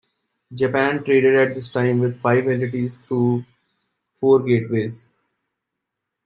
[0.51, 3.45] Japan traded at this time with five entities, through
[4.15, 5.09] four "gateways".